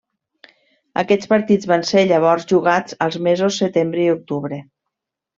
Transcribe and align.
Aquests 1.01 1.27
partits 1.33 1.67
van 1.71 1.83
ser 1.89 2.03
llavors 2.11 2.47
jugats 2.51 2.95
als 3.07 3.17
mesos 3.27 3.59
setembre 3.65 4.03
i 4.07 4.09
octubre. 4.15 4.59